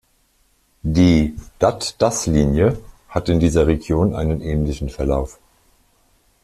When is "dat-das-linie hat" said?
1.59-3.29